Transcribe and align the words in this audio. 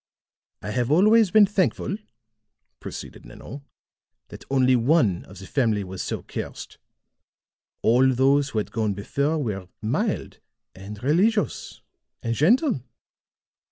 "I 0.63 0.71
have 0.71 0.89
always 0.89 1.29
been 1.29 1.45
thankful," 1.45 1.95
proceeded 2.79 3.23
Nanon, 3.23 3.61
"that 4.29 4.43
only 4.49 4.75
one 4.75 5.23
of 5.25 5.37
the 5.37 5.45
family 5.45 5.83
was 5.83 6.01
so 6.01 6.23
cursed. 6.23 6.79
All 7.83 8.11
those 8.11 8.49
who 8.49 8.57
had 8.57 8.71
gone 8.71 8.95
before 8.95 9.37
were 9.37 9.67
mild 9.79 10.39
and 10.73 11.03
religious 11.03 11.83
and 12.23 12.33
gentle. 12.35 12.81